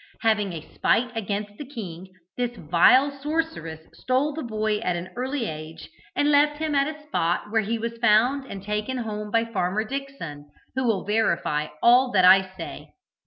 Having 0.21 0.53
a 0.53 0.67
spite 0.73 1.15
against 1.15 1.57
the 1.59 1.63
king, 1.65 2.07
this 2.35 2.57
vile 2.57 3.11
sorceress 3.11 3.81
stole 3.93 4.33
the 4.33 4.41
boy 4.41 4.79
at 4.79 4.95
an 4.95 5.11
early 5.15 5.45
age, 5.45 5.91
and 6.15 6.31
left 6.31 6.57
him 6.57 6.73
at 6.73 6.87
a 6.87 7.03
spot 7.03 7.51
where 7.51 7.61
he 7.61 7.77
was 7.77 7.99
found 7.99 8.43
and 8.47 8.63
taken 8.63 8.97
home 8.97 9.29
by 9.29 9.45
Farmer 9.45 9.83
Dickson, 9.83 10.49
who 10.73 10.85
will 10.87 11.05
verify 11.05 11.67
all 11.83 12.11
that 12.13 12.25
I 12.25 12.41
say. 12.57 12.93